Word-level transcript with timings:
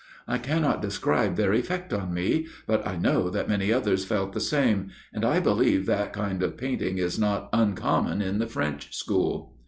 I 0.27 0.39
cannot 0.39 0.81
describe 0.81 1.35
their 1.35 1.53
effect 1.53 1.93
on 1.93 2.11
me; 2.11 2.47
but 2.65 2.87
I 2.87 2.95
know 2.97 3.29
that 3.29 3.47
many 3.47 3.71
others 3.71 4.03
felt 4.03 4.33
the 4.33 4.39
same, 4.39 4.89
and 5.13 5.23
I 5.23 5.39
believe 5.39 5.85
that 5.85 6.11
kind 6.11 6.41
of 6.41 6.57
painting 6.57 6.97
is 6.97 7.19
not 7.19 7.49
uncommon 7.53 8.19
in 8.19 8.39
the 8.39 8.47
French 8.47 8.95
School." 8.95 9.53